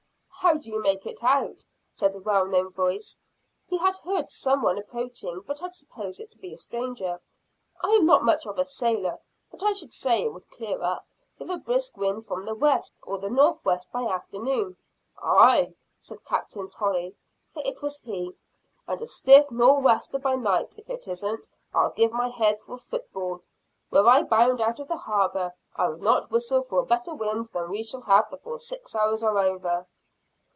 [0.43, 1.63] "How do you make it out?"
[1.93, 3.19] said a well known voice.
[3.67, 7.21] He had heard some one approaching, but had supposed it to be a stranger.
[7.83, 9.19] "I am not much of a sailor;
[9.51, 11.05] but I should say it would clear up,
[11.37, 14.77] with a brisk wind from the west or the northwest by afternoon."
[15.21, 17.15] "Aye!" said Captain Tolley,
[17.53, 18.35] for it was he;
[18.87, 20.73] "and a stiff nor'wester by night.
[20.75, 23.43] If it isn't I'll give my head for a foot ball.
[23.91, 27.45] Were I bound out of the harbor, I would not whistle for a better wind
[27.53, 29.85] than we shall have before six hours are over."